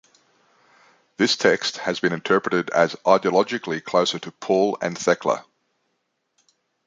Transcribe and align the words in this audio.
This 1.17 1.35
text 1.35 1.77
has 1.77 1.99
been 1.99 2.11
interpreted 2.11 2.71
as 2.71 2.95
ideologically 3.05 3.83
closer 3.83 4.17
to 4.17 4.31
"Paul 4.31 4.75
and 4.81 4.97
Thecla". 4.97 5.45